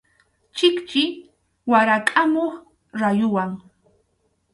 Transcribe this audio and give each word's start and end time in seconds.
Chikchi 0.55 1.03
warakʼamuq 1.71 2.53
rayuwan. 2.99 3.51